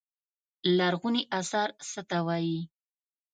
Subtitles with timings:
[0.77, 2.59] لرغوني اثار څه ته وايي.